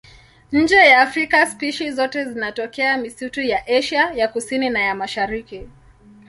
[0.51, 5.69] Nje ya Afrika spishi zote zinatokea misitu ya Asia ya Kusini na ya Mashariki.